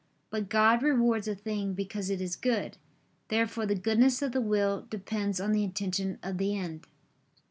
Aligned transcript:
But 0.31 0.49
God 0.49 0.81
rewards 0.81 1.27
a 1.27 1.35
thing 1.35 1.73
because 1.75 2.09
it 2.09 2.21
is 2.21 2.35
good. 2.35 2.77
Therefore 3.27 3.67
the 3.67 3.75
goodness 3.75 4.23
of 4.23 4.31
the 4.31 4.41
will 4.41 4.87
depends 4.89 5.39
on 5.39 5.51
the 5.51 5.63
intention 5.63 6.17
of 6.23 6.39
the 6.39 6.57
end. 6.57 6.87